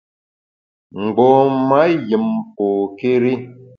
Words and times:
Mgbom-a 1.01 1.81
yùm 2.09 2.25
pôkéri. 2.55 3.33